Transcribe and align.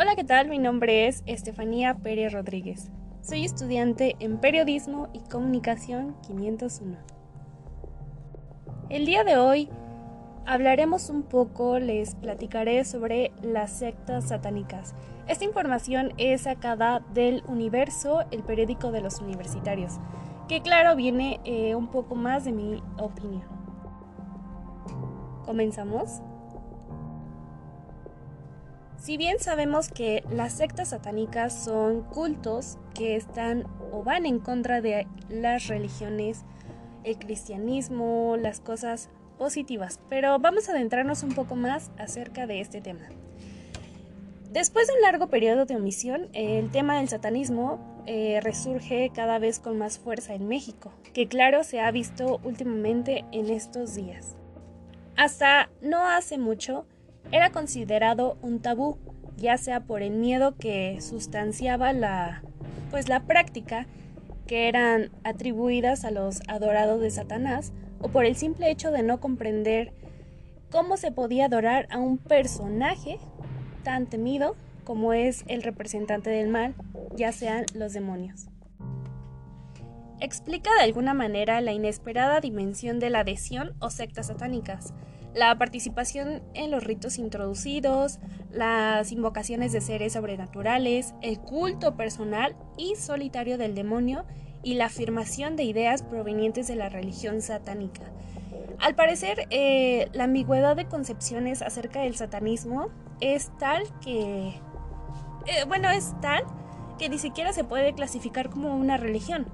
Hola, 0.00 0.16
¿qué 0.16 0.24
tal? 0.24 0.48
Mi 0.48 0.56
nombre 0.56 1.08
es 1.08 1.22
Estefanía 1.26 1.94
Pérez 1.94 2.32
Rodríguez. 2.32 2.90
Soy 3.20 3.44
estudiante 3.44 4.16
en 4.18 4.38
Periodismo 4.38 5.10
y 5.12 5.18
Comunicación 5.18 6.16
501. 6.26 6.96
El 8.88 9.04
día 9.04 9.24
de 9.24 9.36
hoy 9.36 9.68
hablaremos 10.46 11.10
un 11.10 11.22
poco, 11.22 11.78
les 11.78 12.14
platicaré 12.14 12.86
sobre 12.86 13.32
las 13.42 13.72
sectas 13.72 14.28
satánicas. 14.28 14.94
Esta 15.28 15.44
información 15.44 16.14
es 16.16 16.40
sacada 16.40 17.00
del 17.12 17.42
Universo, 17.46 18.24
el 18.30 18.42
periódico 18.42 18.92
de 18.92 19.02
los 19.02 19.20
universitarios, 19.20 19.98
que 20.48 20.62
claro 20.62 20.96
viene 20.96 21.40
eh, 21.44 21.74
un 21.74 21.88
poco 21.88 22.14
más 22.14 22.46
de 22.46 22.52
mi 22.52 22.82
opinión. 22.96 23.44
¿Comenzamos? 25.44 26.22
Si 29.00 29.16
bien 29.16 29.40
sabemos 29.40 29.88
que 29.88 30.22
las 30.30 30.52
sectas 30.52 30.90
satánicas 30.90 31.64
son 31.64 32.02
cultos 32.02 32.76
que 32.94 33.16
están 33.16 33.64
o 33.90 34.04
van 34.04 34.26
en 34.26 34.38
contra 34.38 34.82
de 34.82 35.06
las 35.30 35.68
religiones, 35.68 36.44
el 37.02 37.18
cristianismo, 37.18 38.36
las 38.38 38.60
cosas 38.60 39.08
positivas, 39.38 40.00
pero 40.10 40.38
vamos 40.38 40.68
a 40.68 40.72
adentrarnos 40.72 41.22
un 41.22 41.30
poco 41.30 41.56
más 41.56 41.90
acerca 41.96 42.46
de 42.46 42.60
este 42.60 42.82
tema. 42.82 43.08
Después 44.52 44.86
de 44.86 44.92
un 44.92 45.00
largo 45.00 45.28
periodo 45.28 45.64
de 45.64 45.76
omisión, 45.76 46.28
el 46.34 46.70
tema 46.70 46.98
del 46.98 47.08
satanismo 47.08 48.02
eh, 48.04 48.40
resurge 48.42 49.10
cada 49.14 49.38
vez 49.38 49.60
con 49.60 49.78
más 49.78 49.98
fuerza 49.98 50.34
en 50.34 50.46
México, 50.46 50.92
que 51.14 51.26
claro 51.26 51.64
se 51.64 51.80
ha 51.80 51.90
visto 51.90 52.38
últimamente 52.44 53.24
en 53.32 53.48
estos 53.48 53.94
días. 53.94 54.36
Hasta 55.16 55.70
no 55.80 56.06
hace 56.06 56.36
mucho, 56.36 56.84
era 57.32 57.50
considerado 57.50 58.36
un 58.42 58.60
tabú, 58.60 58.98
ya 59.36 59.56
sea 59.58 59.80
por 59.80 60.02
el 60.02 60.12
miedo 60.12 60.56
que 60.56 61.00
sustanciaba 61.00 61.92
la 61.92 62.42
pues 62.90 63.08
la 63.08 63.20
práctica 63.20 63.86
que 64.46 64.68
eran 64.68 65.10
atribuidas 65.22 66.04
a 66.04 66.10
los 66.10 66.40
adorados 66.48 67.00
de 67.00 67.10
Satanás 67.10 67.72
o 68.00 68.08
por 68.08 68.24
el 68.24 68.34
simple 68.34 68.70
hecho 68.70 68.90
de 68.90 69.04
no 69.04 69.20
comprender 69.20 69.92
cómo 70.70 70.96
se 70.96 71.12
podía 71.12 71.46
adorar 71.46 71.86
a 71.90 71.98
un 71.98 72.18
personaje 72.18 73.18
tan 73.84 74.06
temido 74.06 74.56
como 74.84 75.12
es 75.12 75.44
el 75.46 75.62
representante 75.62 76.30
del 76.30 76.48
mal, 76.48 76.74
ya 77.14 77.30
sean 77.30 77.64
los 77.74 77.92
demonios. 77.92 78.48
Explica 80.20 80.70
de 80.74 80.82
alguna 80.82 81.14
manera 81.14 81.60
la 81.60 81.72
inesperada 81.72 82.40
dimensión 82.40 82.98
de 82.98 83.10
la 83.10 83.20
adhesión 83.20 83.74
o 83.78 83.88
sectas 83.90 84.26
satánicas, 84.26 84.92
la 85.34 85.56
participación 85.56 86.42
en 86.54 86.70
los 86.70 86.84
ritos 86.84 87.18
introducidos, 87.18 88.18
las 88.50 89.12
invocaciones 89.12 89.72
de 89.72 89.80
seres 89.80 90.14
sobrenaturales, 90.14 91.14
el 91.22 91.38
culto 91.38 91.96
personal 91.96 92.56
y 92.76 92.96
solitario 92.96 93.58
del 93.58 93.74
demonio 93.74 94.24
y 94.62 94.74
la 94.74 94.86
afirmación 94.86 95.56
de 95.56 95.64
ideas 95.64 96.02
provenientes 96.02 96.66
de 96.66 96.76
la 96.76 96.88
religión 96.88 97.42
satánica. 97.42 98.02
Al 98.78 98.94
parecer, 98.94 99.46
eh, 99.50 100.08
la 100.12 100.24
ambigüedad 100.24 100.74
de 100.74 100.86
concepciones 100.86 101.62
acerca 101.62 102.00
del 102.00 102.16
satanismo 102.16 102.88
es 103.20 103.50
tal 103.58 103.84
que... 104.00 104.60
Eh, 105.46 105.64
bueno, 105.68 105.88
es 105.90 106.14
tal 106.20 106.44
que 106.98 107.08
ni 107.08 107.18
siquiera 107.18 107.52
se 107.52 107.64
puede 107.64 107.94
clasificar 107.94 108.50
como 108.50 108.76
una 108.76 108.96
religión, 108.96 109.46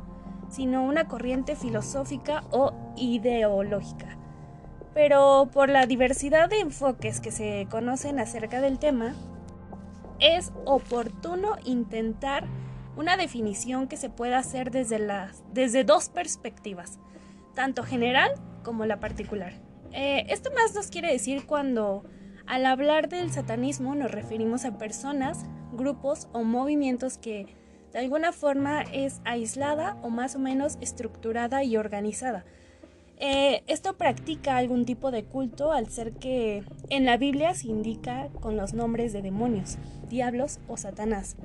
sino 0.49 0.85
una 0.85 1.07
corriente 1.07 1.55
filosófica 1.55 2.45
o 2.51 2.73
ideológica 2.97 4.16
pero 4.97 5.51
por 5.53 5.69
la 5.69 5.85
diversidad 5.85 6.49
de 6.49 6.61
enfoques 6.61 7.21
que 7.21 7.31
se 7.31 7.67
conocen 7.71 8.19
acerca 8.19 8.63
del 8.63 8.79
tema, 8.79 9.15
es 10.21 10.53
oportuno 10.65 11.57
intentar 11.67 12.47
una 12.97 13.19
definición 13.19 13.89
que 13.89 13.99
se 13.99 14.09
pueda 14.09 14.39
hacer 14.39 14.71
desde, 14.71 14.99
las, 14.99 15.45
desde 15.53 15.85
dos 15.85 16.09
perspectivas, 16.09 16.99
tanto 17.55 17.83
general 17.83 18.33
como 18.65 18.87
la 18.87 18.99
particular. 18.99 19.53
Eh, 19.93 20.25
esto 20.31 20.51
más 20.53 20.75
nos 20.75 20.87
quiere 20.87 21.13
decir 21.13 21.45
cuando 21.45 22.07
al 22.47 22.65
hablar 22.65 23.11
del 23.11 23.31
satanismo 23.31 23.95
nos 23.95 24.11
referimos 24.11 24.65
a 24.65 24.79
personas, 24.79 25.45
grupos 25.73 26.27
o 26.33 26.43
movimientos 26.43 27.19
que 27.19 27.55
de 27.93 27.99
alguna 27.99 28.33
forma 28.33 28.81
es 28.81 29.21
aislada 29.27 29.99
o 30.03 30.09
más 30.09 30.37
o 30.37 30.39
menos 30.39 30.79
estructurada 30.81 31.65
y 31.65 31.77
organizada, 31.77 32.47
eh, 33.19 33.63
esto 33.67 33.97
practica 33.97 34.57
algún 34.57 34.85
tipo 34.85 35.11
de 35.11 35.25
culto 35.25 35.73
al 35.73 35.89
ser 35.89 36.13
que 36.13 36.65
en 36.91 37.07
la 37.07 37.17
Biblia 37.17 37.55
se 37.55 37.69
indica 37.69 38.29
con 38.41 38.57
los 38.57 38.75
nombres 38.75 39.13
de 39.13 39.23
demonios, 39.23 39.79
diablos 40.09 40.61
o 40.69 40.77
Satanás. 40.77 41.37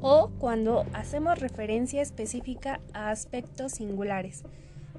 O 0.00 0.30
cuando 0.38 0.86
hacemos 0.92 1.40
referencia 1.40 2.00
específica 2.00 2.80
a 2.94 3.10
aspectos 3.10 3.72
singulares, 3.72 4.44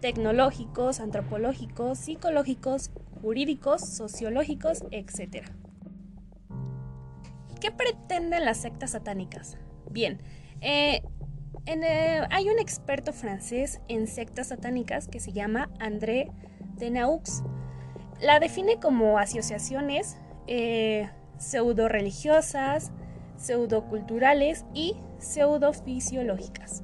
tecnológicos, 0.02 1.00
antropológicos, 1.00 1.98
psicológicos, 1.98 2.92
jurídicos, 3.22 3.82
sociológicos, 3.82 4.84
etc. 4.92 5.46
¿Qué 7.60 7.72
pretenden 7.72 8.44
las 8.44 8.58
sectas 8.58 8.92
satánicas? 8.92 9.58
Bien, 9.90 10.20
eh, 10.60 11.02
eh, 11.66 12.22
hay 12.30 12.50
un 12.50 12.60
experto 12.60 13.14
francés 13.14 13.82
en 13.88 14.08
sectas 14.08 14.48
satánicas 14.48 15.08
que 15.08 15.20
se 15.20 15.32
llama 15.32 15.70
André 15.80 16.32
Denaux. 16.76 17.44
La 18.20 18.40
define 18.40 18.80
como 18.80 19.18
asociaciones 19.18 20.18
eh, 20.48 21.10
pseudo-religiosas, 21.38 22.92
pseudo-culturales 23.38 24.66
y 24.74 24.96
pseudo-fisiológicas. 25.20 26.84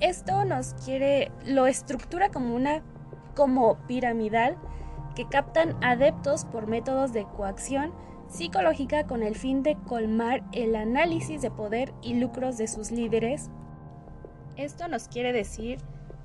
Esto 0.00 0.44
nos 0.44 0.74
quiere, 0.84 1.30
lo 1.44 1.66
estructura 1.66 2.30
como 2.30 2.54
una 2.54 2.82
como 3.34 3.78
piramidal 3.86 4.56
que 5.14 5.26
captan 5.28 5.76
adeptos 5.82 6.44
por 6.44 6.66
métodos 6.66 7.12
de 7.12 7.24
coacción 7.24 7.92
psicológica 8.28 9.06
con 9.06 9.22
el 9.22 9.34
fin 9.34 9.62
de 9.62 9.76
colmar 9.86 10.42
el 10.52 10.76
análisis 10.76 11.42
de 11.42 11.50
poder 11.50 11.92
y 12.02 12.14
lucros 12.14 12.56
de 12.56 12.68
sus 12.68 12.90
líderes 12.90 13.50
esto 14.56 14.88
nos 14.88 15.08
quiere 15.08 15.32
decir 15.32 15.78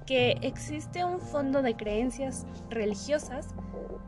que 0.05 0.37
existe 0.41 1.03
un 1.03 1.19
fondo 1.19 1.61
de 1.61 1.75
creencias 1.75 2.45
religiosas, 2.69 3.47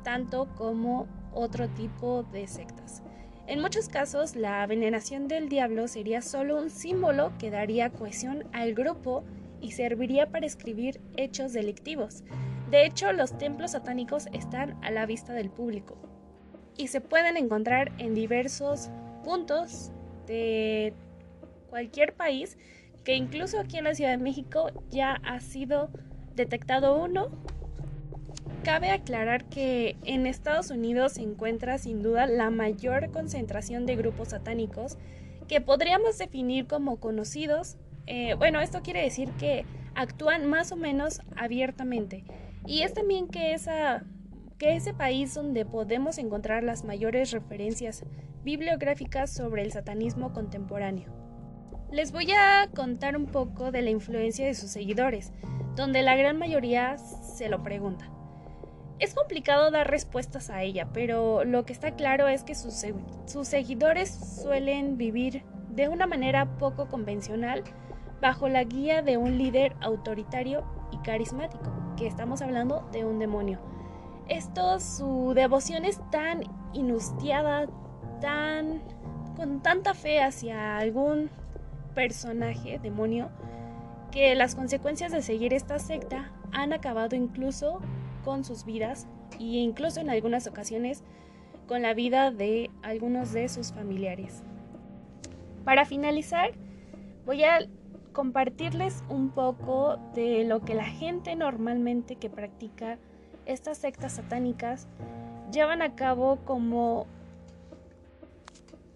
tanto 0.03 0.47
como 0.55 1.07
otro 1.33 1.67
tipo 1.69 2.23
de 2.23 2.47
sectas. 2.47 3.03
En 3.47 3.61
muchos 3.61 3.88
casos, 3.88 4.35
la 4.35 4.66
veneración 4.67 5.27
del 5.27 5.50
diablo 5.50 5.88
sería 5.88 6.22
solo 6.22 6.61
un 6.61 6.69
símbolo 6.69 7.31
que 7.39 7.50
daría 7.50 7.89
cohesión 7.89 8.44
al 8.51 8.73
grupo 8.73 9.23
y 9.61 9.72
serviría 9.72 10.29
para 10.29 10.45
escribir 10.45 11.00
hechos 11.16 11.53
delictivos. 11.53 12.23
De 12.69 12.85
hecho, 12.85 13.13
los 13.13 13.38
templos 13.38 13.72
satánicos 13.72 14.27
están 14.33 14.77
a 14.83 14.91
la 14.91 15.06
vista 15.06 15.33
del 15.33 15.50
público 15.50 15.97
y 16.75 16.88
se 16.88 17.01
pueden 17.01 17.38
encontrar 17.38 17.91
en 17.97 18.13
diversos 18.13 18.89
puntos 19.23 19.91
de 20.27 20.94
cualquier 21.69 22.13
país 22.16 22.57
que 23.07 23.16
incluso 23.16 23.57
aquí 23.57 23.78
en 23.78 23.85
la 23.85 23.95
Ciudad 23.95 24.12
de 24.12 24.18
México 24.18 24.69
ya 24.91 25.13
ha 25.23 25.40
sido 25.40 25.90
detectado 26.35 27.01
uno. 27.01 27.29
Cabe 28.66 28.90
aclarar 28.90 29.45
que 29.45 29.95
en 30.03 30.28
Estados 30.28 30.72
Unidos 30.72 31.13
se 31.13 31.22
encuentra 31.22 31.78
sin 31.78 32.03
duda 32.03 32.28
la 32.28 32.50
mayor 32.50 33.09
concentración 33.12 33.85
de 33.85 33.95
grupos 33.95 34.31
satánicos 34.31 34.97
que 35.47 35.62
podríamos 35.62 36.18
definir 36.18 36.68
como 36.68 36.97
conocidos. 36.97 37.78
Eh, 38.07 38.34
bueno, 38.34 38.59
esto 38.59 38.81
quiere 38.81 39.03
decir 39.03 39.29
que 39.39 39.63
actúan 39.95 40.45
más 40.45 40.74
o 40.74 40.75
menos 40.75 41.22
abiertamente. 41.38 42.25
Y 42.65 42.81
es 42.81 42.94
también 42.94 43.30
que, 43.30 43.53
esa, 43.53 44.03
que 44.57 44.75
ese 44.75 44.94
país 44.94 45.33
donde 45.33 45.65
podemos 45.65 46.18
encontrar 46.18 46.62
las 46.62 46.83
mayores 46.83 47.31
referencias 47.31 48.03
bibliográficas 48.44 49.33
sobre 49.33 49.62
el 49.62 49.71
satanismo 49.71 50.33
contemporáneo. 50.33 51.26
Les 51.92 52.12
voy 52.12 52.30
a 52.34 52.68
contar 52.75 53.16
un 53.16 53.28
poco 53.28 53.72
de 53.72 53.81
la 53.81 53.89
influencia 53.89 54.45
de 54.45 54.56
sus 54.56 54.69
seguidores, 54.72 55.31
donde 55.78 56.01
la 56.01 56.18
gran 56.18 56.38
mayoría 56.38 56.98
se 56.98 57.48
lo 57.48 57.63
pregunta. 57.63 58.10
Es 59.00 59.13
complicado 59.13 59.72
dar 59.72 59.89
respuestas 59.89 60.50
a 60.50 60.63
ella, 60.63 60.89
pero 60.92 61.45
lo 61.45 61.66
que 61.66 61.72
está 61.72 61.92
claro 61.92 62.28
es 62.28 62.44
que 62.44 62.56
sus, 62.56 62.84
seguidores 63.48 64.42
suelen 64.44 64.98
vivir 64.98 65.44
de 65.69 65.88
una 65.88 66.07
manera 66.07 66.57
poco 66.57 66.89
convencional 66.89 67.63
bajo 68.19 68.50
la 68.50 68.66
guía 68.66 69.01
de 69.01 69.16
un 69.16 69.38
líder 69.38 69.74
autoritario 69.80 70.66
y 70.92 70.98
carismático, 70.98 71.72
que 71.95 72.07
estamos 72.07 72.42
hablando 72.42 72.89
de 72.92 73.06
un 73.06 73.18
demonio. 73.18 73.60
Esto, 74.28 74.81
su 74.81 75.31
devoción 75.34 75.86
es 75.86 76.01
tan 76.12 76.42
inustiada, 76.74 77.68
tan 78.19 78.81
con 79.38 79.62
tanta 79.62 79.94
fe 79.94 80.22
hacia 80.22 80.78
algún 80.78 81.30
personaje, 81.97 82.77
demonio, 82.77 83.31
que 84.11 84.35
las 84.35 84.53
consecuencias 84.53 85.11
de 85.11 85.23
seguir 85.23 85.51
esta 85.51 85.79
secta 85.79 86.31
han 86.51 86.71
acabado 86.71 87.15
incluso 87.15 87.81
con 88.23 88.44
sus 88.44 88.65
vidas 88.65 89.07
e 89.39 89.57
incluso 89.57 89.99
en 89.99 90.11
algunas 90.11 90.45
ocasiones 90.45 91.01
con 91.67 91.81
la 91.81 91.95
vida 91.95 92.29
de 92.29 92.69
algunos 92.83 93.33
de 93.33 93.49
sus 93.49 93.73
familiares. 93.73 94.44
Para 95.65 95.85
finalizar, 95.85 96.51
voy 97.25 97.44
a 97.44 97.67
compartirles 98.13 99.03
un 99.09 99.31
poco 99.31 99.97
de 100.13 100.43
lo 100.43 100.59
que 100.59 100.75
la 100.75 100.85
gente 100.85 101.35
normalmente 101.35 102.15
que 102.15 102.29
practica 102.29 103.00
estas 103.47 103.79
sectas 103.79 104.13
satánicas 104.13 104.88
llevan 105.51 105.81
a 105.81 105.95
cabo 105.95 106.38
como... 106.45 107.07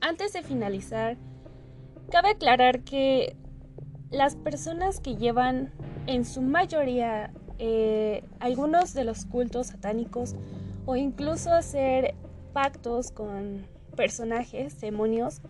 Antes 0.01 0.33
de 0.33 0.43
finalizar, 0.43 1.17
cabe 2.11 2.31
aclarar 2.31 2.81
que 2.81 3.35
las 4.11 4.35
personas 4.35 4.99
que 4.99 5.15
llevan 5.15 5.71
en 6.05 6.25
su 6.25 6.41
mayoría 6.41 7.31
eh, 7.57 8.23
algunos 8.39 8.93
de 8.93 9.05
los 9.05 9.25
cultos 9.25 9.67
satánicos 9.67 10.35
o 10.85 10.95
incluso 10.95 11.53
hacer 11.53 12.15
pactos 12.53 13.11
con 13.11 13.65
personajes, 13.95 14.79
demonios, 14.81 15.41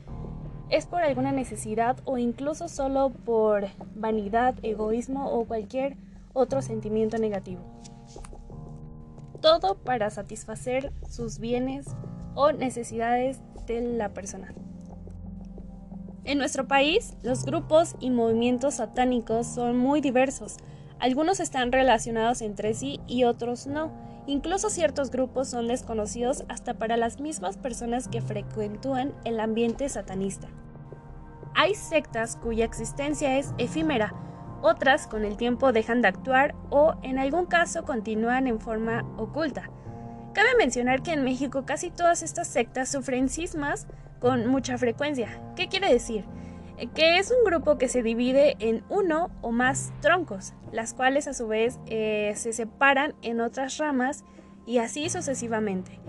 es 0.70 0.86
por 0.86 1.02
alguna 1.02 1.32
necesidad 1.32 1.98
o 2.06 2.18
incluso 2.18 2.68
solo 2.68 3.10
por 3.10 3.68
vanidad, 3.96 4.56
egoísmo 4.62 5.32
o 5.32 5.46
cualquier 5.46 5.98
otro 6.34 6.62
sentimiento 6.62 7.18
negativo. 7.18 7.62
Todo 9.42 9.76
para 9.76 10.10
satisfacer 10.12 10.94
sus 11.10 11.40
bienes 11.40 11.88
o 12.36 12.52
necesidades 12.52 13.42
de 13.66 13.82
la 13.82 14.10
persona. 14.10 14.54
En 16.24 16.38
nuestro 16.38 16.68
país, 16.68 17.16
los 17.24 17.46
grupos 17.46 17.96
y 18.00 18.12
movimientos 18.12 18.76
satánicos 18.76 19.48
son 19.48 19.78
muy 19.78 20.02
diversos. 20.02 20.58
Algunos 21.00 21.40
están 21.40 21.72
relacionados 21.72 22.42
entre 22.42 22.74
sí 22.76 23.00
y 23.08 23.24
otros 23.24 23.66
no. 23.66 23.92
Incluso 24.28 24.70
ciertos 24.70 25.10
grupos 25.10 25.50
son 25.50 25.68
desconocidos 25.68 26.44
hasta 26.48 26.76
para 26.76 26.96
las 26.96 27.20
mismas 27.20 27.58
personas 27.58 28.08
que 28.08 28.22
frecuentúan 28.22 29.14
el 29.26 29.40
ambiente 29.40 29.90
satanista. 29.90 30.48
Hay 31.56 31.74
sectas 31.74 32.36
cuya 32.36 32.66
existencia 32.66 33.40
es 33.40 33.52
efímera, 33.58 34.14
otras 34.62 35.08
con 35.08 35.26
el 35.26 35.38
tiempo 35.38 35.72
dejan 35.72 36.02
de 36.02 36.10
actuar 36.10 36.54
o 36.70 36.94
en 37.02 37.18
algún 37.18 37.48
caso 37.48 37.84
continúan 37.84 38.46
en 38.46 38.60
forma 38.60 39.04
oculta. 39.18 39.72
Cabe 40.34 40.50
mencionar 40.58 41.02
que 41.02 41.14
en 41.14 41.24
México 41.24 41.66
casi 41.66 41.90
todas 41.90 42.22
estas 42.22 42.48
sectas 42.48 42.90
sufren 42.90 43.28
cismas 43.28 43.88
con 44.22 44.48
mucha 44.48 44.78
frecuencia. 44.78 45.42
¿Qué 45.58 45.68
quiere 45.68 45.92
decir? 45.92 46.24
Eh, 46.78 46.88
que 46.96 47.18
es 47.18 47.32
un 47.32 47.44
grupo 47.44 47.78
que 47.78 47.90
se 47.90 48.04
divide 48.04 48.56
en 48.60 48.84
uno 48.88 49.32
o 49.42 49.52
más 49.52 49.92
troncos, 50.00 50.54
las 50.72 50.94
cuales 50.94 51.28
a 51.28 51.34
su 51.34 51.48
vez 51.48 51.80
eh, 51.88 52.32
se 52.38 52.54
separan 52.54 53.16
en 53.24 53.42
otras 53.42 53.78
ramas 53.78 54.24
y 54.66 54.78
así 54.78 55.10
sucesivamente. 55.10 56.00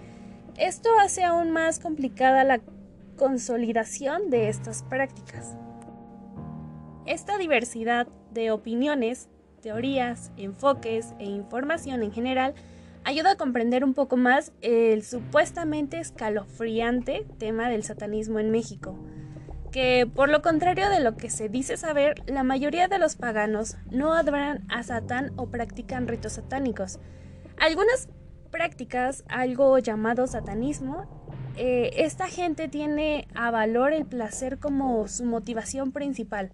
Esto 0.59 0.91
hace 1.01 1.25
aún 1.25 1.51
más 1.51 1.81
complicada 1.81 2.45
la 2.45 2.61
consolidación 3.17 4.31
de 4.31 4.49
estas 4.49 4.83
prácticas. 4.83 5.57
Esta 7.07 7.39
diversidad 7.39 8.07
de 8.31 8.51
opiniones, 8.51 9.29
teorías, 9.63 10.31
enfoques 10.37 11.15
e 11.19 11.25
información 11.25 12.03
en 12.03 12.13
general 12.13 12.55
ayuda 13.05 13.33
a 13.33 13.37
comprender 13.37 13.85
un 13.85 13.95
poco 13.95 14.17
más 14.17 14.53
el 14.61 15.03
supuestamente 15.03 15.99
escalofriante 15.99 17.27
tema 17.39 17.69
del 17.69 17.85
satanismo 17.85 18.39
en 18.39 18.51
México, 18.51 18.99
que 19.71 20.09
por 20.13 20.29
lo 20.29 20.43
contrario 20.43 20.89
de 20.91 21.01
lo 21.01 21.17
que 21.17 21.31
se 21.31 21.49
dice 21.49 21.77
saber, 21.77 22.23
la 22.27 22.43
mayoría 22.43 22.89
de 22.89 22.99
los 22.99 23.17
paganos 23.17 23.77
no 23.91 24.13
adoran 24.13 24.65
a 24.69 24.83
Satán 24.83 25.33
o 25.37 25.51
practican 25.51 26.07
ritos 26.07 26.35
satánicos. 26.35 27.01
Algunas 27.59 28.09
prácticas, 28.51 29.25
algo 29.29 29.79
llamado 29.79 30.27
satanismo, 30.27 31.07
eh, 31.57 31.91
esta 31.97 32.29
gente 32.29 32.69
tiene 32.69 33.27
a 33.35 33.51
valor 33.51 33.93
el 33.93 34.07
placer 34.07 34.59
como 34.59 35.07
su 35.09 35.25
motivación 35.25 35.93
principal 35.93 36.53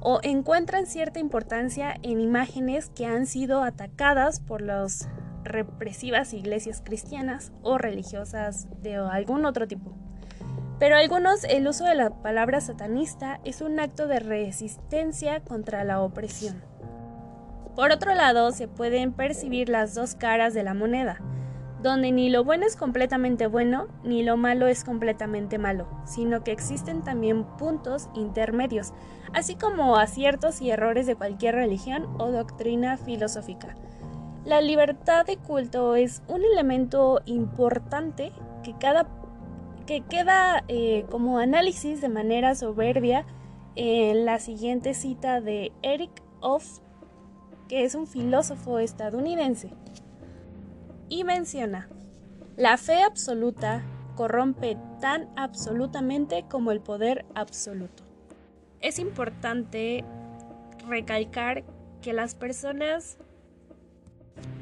o 0.00 0.20
encuentran 0.22 0.86
cierta 0.86 1.18
importancia 1.18 1.96
en 2.02 2.20
imágenes 2.20 2.90
que 2.90 3.06
han 3.06 3.26
sido 3.26 3.62
atacadas 3.62 4.40
por 4.40 4.62
las 4.62 5.08
represivas 5.46 6.32
iglesias 6.34 6.82
cristianas 6.84 7.52
o 7.62 7.78
religiosas 7.78 8.68
de 8.82 8.96
algún 8.96 9.46
otro 9.46 9.66
tipo. 9.66 9.94
Pero 10.78 10.96
algunos 10.96 11.44
el 11.44 11.66
uso 11.66 11.84
de 11.84 11.94
la 11.94 12.10
palabra 12.10 12.60
satanista 12.60 13.40
es 13.44 13.62
un 13.62 13.80
acto 13.80 14.06
de 14.06 14.20
resistencia 14.20 15.40
contra 15.40 15.84
la 15.84 16.02
opresión. 16.02 16.62
Por 17.74 17.90
otro 17.92 18.14
lado, 18.14 18.52
se 18.52 18.68
pueden 18.68 19.12
percibir 19.12 19.68
las 19.68 19.94
dos 19.94 20.14
caras 20.14 20.54
de 20.54 20.62
la 20.62 20.74
moneda 20.74 21.18
donde 21.82 22.10
ni 22.10 22.30
lo 22.30 22.42
bueno 22.42 22.66
es 22.66 22.74
completamente 22.74 23.46
bueno, 23.46 23.86
ni 24.02 24.22
lo 24.22 24.36
malo 24.36 24.66
es 24.66 24.82
completamente 24.82 25.56
malo, 25.56 25.86
sino 26.04 26.42
que 26.42 26.52
existen 26.52 27.02
también 27.02 27.44
puntos 27.44 28.08
intermedios, 28.14 28.92
así 29.32 29.54
como 29.54 29.96
aciertos 29.96 30.60
y 30.60 30.70
errores 30.70 31.06
de 31.06 31.16
cualquier 31.16 31.54
religión 31.54 32.06
o 32.18 32.30
doctrina 32.32 32.96
filosófica. 32.96 33.76
La 34.46 34.60
libertad 34.60 35.26
de 35.26 35.38
culto 35.38 35.96
es 35.96 36.22
un 36.28 36.44
elemento 36.44 37.20
importante 37.26 38.30
que, 38.62 38.76
cada, 38.78 39.08
que 39.86 40.02
queda 40.02 40.62
eh, 40.68 41.04
como 41.10 41.38
análisis 41.38 42.00
de 42.00 42.08
manera 42.08 42.54
soberbia 42.54 43.26
en 43.74 44.24
la 44.24 44.38
siguiente 44.38 44.94
cita 44.94 45.40
de 45.40 45.72
Eric 45.82 46.22
Off, 46.40 46.78
que 47.68 47.84
es 47.84 47.96
un 47.96 48.06
filósofo 48.06 48.78
estadounidense 48.78 49.70
y 51.08 51.24
menciona, 51.24 51.88
la 52.56 52.76
fe 52.76 53.02
absoluta 53.02 53.82
corrompe 54.14 54.78
tan 55.00 55.28
absolutamente 55.34 56.44
como 56.48 56.70
el 56.70 56.80
poder 56.80 57.26
absoluto. 57.34 58.04
Es 58.80 59.00
importante 59.00 60.04
recalcar 60.88 61.64
que 62.00 62.12
las 62.12 62.36
personas 62.36 63.18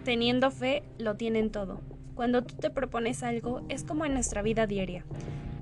teniendo 0.04 0.50
fe 0.50 0.82
lo 0.98 1.16
tienen 1.16 1.50
todo. 1.50 1.80
Cuando 2.14 2.44
tú 2.44 2.54
te 2.54 2.70
propones 2.70 3.22
algo 3.22 3.62
es 3.68 3.82
como 3.82 4.04
en 4.04 4.14
nuestra 4.14 4.42
vida 4.42 4.66
diaria. 4.66 5.04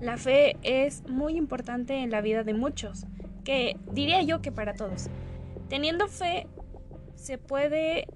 La 0.00 0.18
fe 0.18 0.56
es 0.62 1.08
muy 1.08 1.36
importante 1.36 2.02
en 2.02 2.10
la 2.10 2.20
vida 2.20 2.42
de 2.42 2.54
muchos, 2.54 3.06
que 3.44 3.76
diría 3.92 4.20
yo 4.22 4.42
que 4.42 4.52
para 4.52 4.74
todos. 4.74 5.08
Teniendo 5.68 6.08
fe 6.08 6.46
se 7.14 7.38
puede 7.38 8.08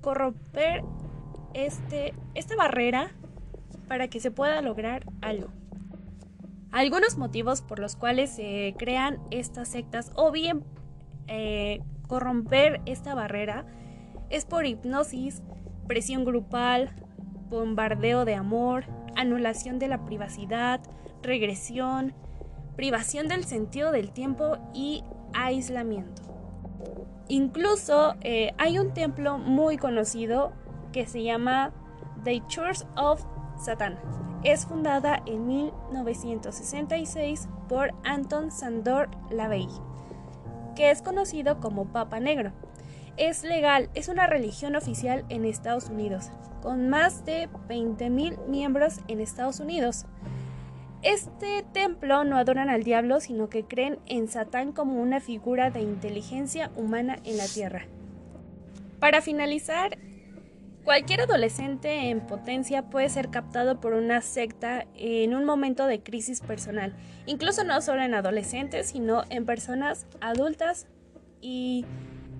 corromper 0.00 0.82
este, 1.52 2.14
esta 2.34 2.56
barrera 2.56 3.10
para 3.88 4.08
que 4.08 4.20
se 4.20 4.30
pueda 4.30 4.62
lograr 4.62 5.04
algo. 5.20 5.48
Algunos 6.70 7.18
motivos 7.18 7.60
por 7.60 7.78
los 7.78 7.96
cuales 7.96 8.30
se 8.30 8.74
crean 8.78 9.18
estas 9.30 9.68
sectas 9.68 10.10
o 10.14 10.30
bien 10.30 10.64
eh, 11.26 11.80
corromper 12.08 12.80
esta 12.86 13.14
barrera 13.14 13.66
es 14.30 14.46
por 14.46 14.64
hipnosis, 14.64 15.42
presión 15.86 16.24
grupal, 16.24 16.90
bombardeo 17.48 18.24
de 18.24 18.34
amor, 18.34 18.84
anulación 19.16 19.78
de 19.78 19.88
la 19.88 20.04
privacidad, 20.04 20.80
regresión, 21.22 22.14
privación 22.76 23.28
del 23.28 23.44
sentido 23.44 23.92
del 23.92 24.12
tiempo 24.12 24.58
y 24.74 25.04
aislamiento. 25.34 26.22
Incluso 27.28 28.14
eh, 28.20 28.52
hay 28.58 28.78
un 28.78 28.92
templo 28.92 29.38
muy 29.38 29.76
conocido 29.76 30.52
que 30.92 31.06
se 31.06 31.22
llama 31.22 31.72
The 32.24 32.42
Church 32.46 32.84
of 32.96 33.24
Satan. 33.56 33.98
Es 34.42 34.66
fundada 34.66 35.22
en 35.26 35.46
1966 35.46 37.48
por 37.68 37.94
Anton 38.04 38.50
Sandor 38.50 39.08
Lavey, 39.30 39.68
que 40.74 40.90
es 40.90 41.00
conocido 41.00 41.60
como 41.60 41.86
Papa 41.86 42.18
Negro. 42.18 42.52
Es 43.16 43.44
legal, 43.44 43.90
es 43.94 44.08
una 44.08 44.26
religión 44.26 44.74
oficial 44.74 45.24
en 45.28 45.44
Estados 45.44 45.88
Unidos, 45.90 46.30
con 46.62 46.88
más 46.88 47.24
de 47.24 47.48
20.000 47.68 48.46
miembros 48.46 49.00
en 49.08 49.20
Estados 49.20 49.60
Unidos. 49.60 50.06
Este 51.02 51.64
templo 51.72 52.24
no 52.24 52.36
adoran 52.36 52.70
al 52.70 52.84
diablo, 52.84 53.20
sino 53.20 53.48
que 53.48 53.64
creen 53.64 53.98
en 54.06 54.28
Satán 54.28 54.72
como 54.72 55.02
una 55.02 55.20
figura 55.20 55.70
de 55.70 55.80
inteligencia 55.80 56.70
humana 56.76 57.18
en 57.24 57.36
la 57.36 57.46
tierra. 57.46 57.86
Para 59.00 59.20
finalizar, 59.20 59.98
Cualquier 60.84 61.20
adolescente 61.20 62.10
en 62.10 62.20
potencia 62.20 62.90
puede 62.90 63.08
ser 63.08 63.30
captado 63.30 63.80
por 63.80 63.92
una 63.92 64.20
secta 64.20 64.84
en 64.96 65.32
un 65.32 65.44
momento 65.44 65.86
de 65.86 66.02
crisis 66.02 66.40
personal, 66.40 66.92
incluso 67.26 67.62
no 67.62 67.80
solo 67.80 68.02
en 68.02 68.14
adolescentes, 68.14 68.88
sino 68.88 69.22
en 69.30 69.46
personas 69.46 70.06
adultas 70.20 70.88
y 71.40 71.86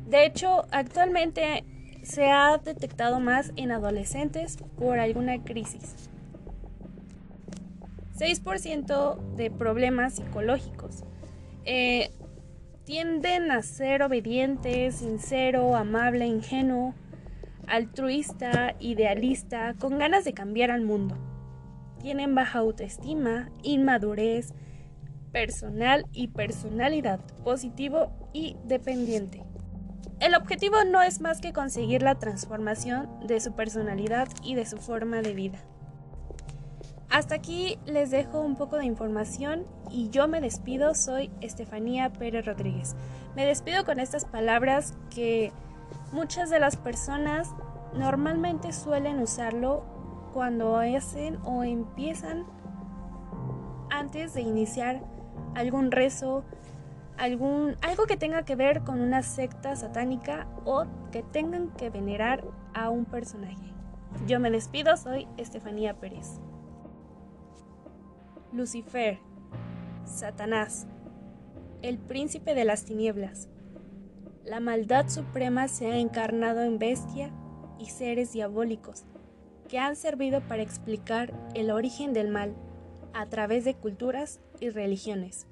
de 0.06 0.26
hecho 0.26 0.66
actualmente 0.70 1.64
se 2.02 2.30
ha 2.30 2.58
detectado 2.58 3.20
más 3.20 3.52
en 3.56 3.70
adolescentes 3.70 4.58
por 4.76 4.98
alguna 4.98 5.42
crisis. 5.42 6.10
6% 8.18 9.36
de 9.36 9.50
problemas 9.50 10.14
psicológicos. 10.14 11.04
Eh, 11.64 12.10
tienden 12.84 13.50
a 13.50 13.62
ser 13.62 14.02
obedientes, 14.02 14.96
sincero, 14.96 15.76
amable, 15.76 16.26
ingenuo, 16.26 16.94
altruista, 17.66 18.74
idealista, 18.80 19.74
con 19.78 19.98
ganas 19.98 20.24
de 20.24 20.34
cambiar 20.34 20.70
al 20.70 20.82
mundo. 20.82 21.16
tienen 22.00 22.34
baja 22.34 22.58
autoestima, 22.58 23.48
inmadurez 23.62 24.52
personal 25.30 26.04
y 26.12 26.28
personalidad 26.28 27.20
positivo 27.44 28.12
y 28.32 28.56
dependiente. 28.64 29.51
El 30.22 30.36
objetivo 30.36 30.84
no 30.84 31.02
es 31.02 31.20
más 31.20 31.40
que 31.40 31.52
conseguir 31.52 32.04
la 32.04 32.14
transformación 32.14 33.08
de 33.26 33.40
su 33.40 33.54
personalidad 33.54 34.28
y 34.44 34.54
de 34.54 34.64
su 34.64 34.76
forma 34.76 35.20
de 35.20 35.34
vida. 35.34 35.58
Hasta 37.10 37.34
aquí 37.34 37.76
les 37.86 38.12
dejo 38.12 38.40
un 38.40 38.54
poco 38.54 38.76
de 38.76 38.84
información 38.84 39.66
y 39.90 40.10
yo 40.10 40.28
me 40.28 40.40
despido, 40.40 40.94
soy 40.94 41.32
Estefanía 41.40 42.12
Pérez 42.12 42.46
Rodríguez. 42.46 42.94
Me 43.34 43.44
despido 43.46 43.84
con 43.84 43.98
estas 43.98 44.24
palabras 44.24 44.96
que 45.12 45.50
muchas 46.12 46.50
de 46.50 46.60
las 46.60 46.76
personas 46.76 47.50
normalmente 47.92 48.72
suelen 48.72 49.18
usarlo 49.18 49.84
cuando 50.32 50.76
hacen 50.76 51.40
o 51.42 51.64
empiezan 51.64 52.46
antes 53.90 54.34
de 54.34 54.42
iniciar 54.42 55.02
algún 55.56 55.90
rezo, 55.90 56.44
algún, 57.22 57.76
algo 57.82 58.06
que 58.06 58.16
tenga 58.16 58.44
que 58.44 58.56
ver 58.56 58.82
con 58.82 59.00
una 59.00 59.22
secta 59.22 59.76
satánica 59.76 60.48
o 60.64 60.86
que 61.12 61.22
tengan 61.22 61.70
que 61.76 61.88
venerar 61.88 62.42
a 62.74 62.90
un 62.90 63.04
personaje. 63.04 63.72
Yo 64.26 64.40
me 64.40 64.50
despido, 64.50 64.96
soy 64.96 65.28
Estefanía 65.36 66.00
Pérez. 66.00 66.40
Lucifer, 68.52 69.20
Satanás, 70.04 70.88
el 71.80 71.96
príncipe 71.98 72.56
de 72.56 72.64
las 72.64 72.84
tinieblas. 72.84 73.48
La 74.44 74.58
maldad 74.58 75.08
suprema 75.08 75.68
se 75.68 75.92
ha 75.92 75.98
encarnado 75.98 76.62
en 76.64 76.80
bestia 76.80 77.30
y 77.78 77.86
seres 77.86 78.32
diabólicos 78.32 79.04
que 79.68 79.78
han 79.78 79.94
servido 79.94 80.40
para 80.40 80.62
explicar 80.62 81.32
el 81.54 81.70
origen 81.70 82.14
del 82.14 82.32
mal 82.32 82.56
a 83.14 83.26
través 83.26 83.64
de 83.64 83.74
culturas 83.74 84.40
y 84.58 84.70
religiones. 84.70 85.46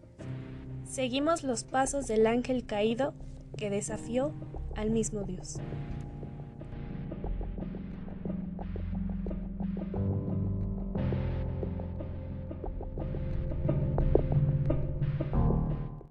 Seguimos 0.90 1.44
los 1.44 1.62
pasos 1.62 2.08
del 2.08 2.26
ángel 2.26 2.66
caído 2.66 3.14
que 3.56 3.70
desafió 3.70 4.34
al 4.74 4.90
mismo 4.90 5.22
Dios. 5.22 5.60